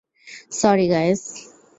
[0.51, 1.21] Sorry, guys.